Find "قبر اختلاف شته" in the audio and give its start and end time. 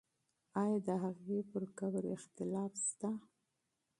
1.77-3.09